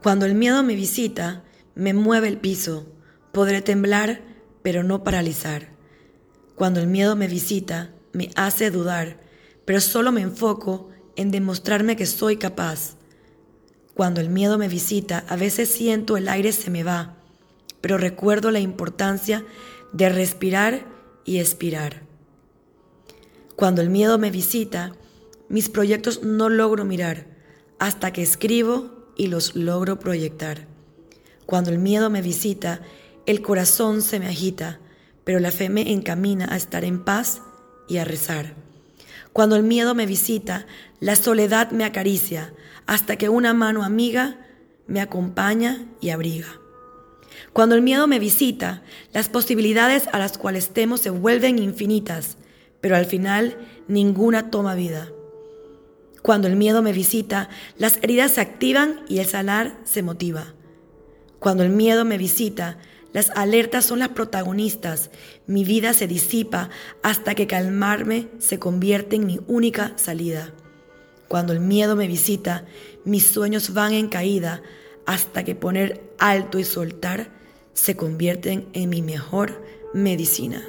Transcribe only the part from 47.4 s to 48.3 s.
Cuando el miedo me